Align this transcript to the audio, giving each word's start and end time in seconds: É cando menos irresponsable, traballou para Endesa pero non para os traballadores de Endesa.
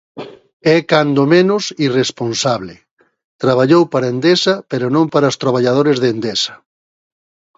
É 0.75 0.77
cando 0.91 1.21
menos 1.35 1.63
irresponsable, 1.87 2.75
traballou 3.43 3.83
para 3.91 4.09
Endesa 4.13 4.55
pero 4.71 4.85
non 4.95 5.05
para 5.13 5.31
os 5.31 5.39
traballadores 5.43 5.97
de 6.03 6.07
Endesa. 6.15 6.53